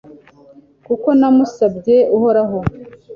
[0.85, 2.59] kuko namusabye uhoraho